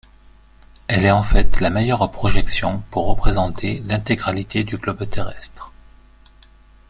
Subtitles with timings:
[0.87, 5.71] Elle est en fait la meilleure projection pour représenter l'intégralité du globe terrestre.